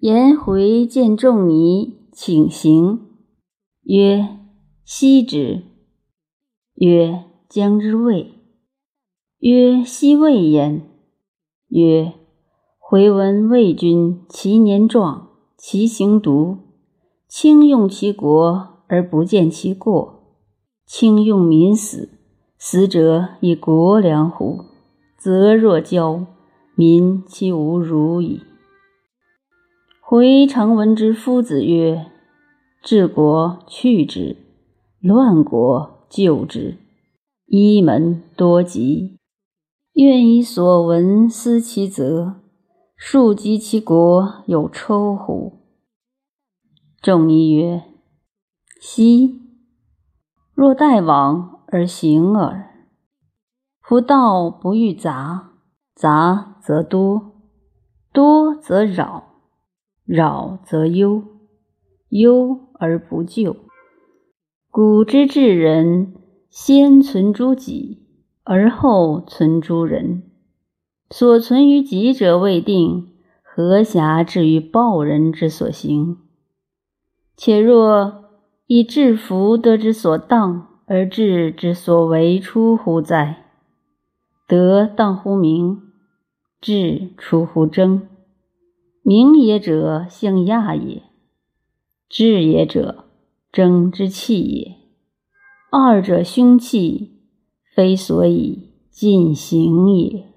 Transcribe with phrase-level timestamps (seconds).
[0.00, 3.00] 颜回见仲尼，请行。
[3.82, 4.38] 曰
[4.82, 5.64] ：“昔之。”
[6.76, 8.32] 曰：“将之谓。”
[9.40, 10.88] 曰：“昔未焉。”
[11.68, 12.14] 曰
[12.80, 15.28] ：“回闻魏君其年壮，
[15.58, 16.56] 其行独，
[17.28, 20.38] 轻用其国而不见其过，
[20.86, 22.08] 轻用民死，
[22.58, 24.64] 死者以国良乎？
[25.18, 26.24] 则若骄，
[26.74, 28.40] 民其无如矣。”
[30.10, 32.10] 回常闻之夫子曰
[32.82, 34.36] ：“治国去之，
[34.98, 36.78] 乱国救之。
[37.46, 39.20] 一门多疾，
[39.92, 42.40] 愿以所闻思其责，
[42.96, 45.60] 庶及其国有抽乎？”
[47.00, 47.84] 仲尼曰
[48.82, 49.40] ：“昔？
[50.54, 52.68] 若待往而行耳。
[53.80, 55.52] 夫道不欲杂，
[55.94, 57.30] 杂则多，
[58.12, 59.28] 多则扰。”
[60.04, 61.22] 扰则忧，
[62.08, 63.56] 忧而不救。
[64.70, 66.14] 古之治人，
[66.48, 68.06] 先存诸己，
[68.44, 70.22] 而后存诸人。
[71.10, 73.08] 所存于己者未定，
[73.42, 76.18] 何暇至于报人之所行？
[77.36, 78.24] 且若
[78.66, 83.46] 以治福德之所当，而治之所为出乎哉？
[84.46, 85.80] 德当乎名，
[86.60, 88.08] 治出乎争。
[89.02, 91.02] 名也者，象亚也；
[92.08, 93.06] 质也者，
[93.50, 94.76] 争之气也。
[95.70, 97.20] 二者凶器，
[97.74, 100.29] 非所以尽行也。